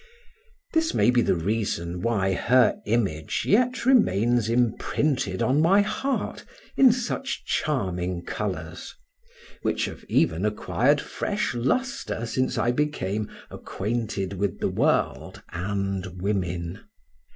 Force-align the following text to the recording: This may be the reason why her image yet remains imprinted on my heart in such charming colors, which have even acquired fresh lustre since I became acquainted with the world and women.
This 0.73 0.95
may 0.95 1.11
be 1.11 1.21
the 1.21 1.35
reason 1.35 2.01
why 2.01 2.33
her 2.33 2.81
image 2.87 3.43
yet 3.45 3.85
remains 3.85 4.49
imprinted 4.49 5.43
on 5.43 5.61
my 5.61 5.81
heart 5.81 6.43
in 6.75 6.91
such 6.91 7.45
charming 7.45 8.25
colors, 8.25 8.95
which 9.61 9.85
have 9.85 10.03
even 10.05 10.43
acquired 10.43 10.99
fresh 10.99 11.53
lustre 11.53 12.25
since 12.25 12.57
I 12.57 12.71
became 12.71 13.29
acquainted 13.51 14.33
with 14.33 14.59
the 14.59 14.69
world 14.69 15.43
and 15.53 16.19
women. 16.19 16.79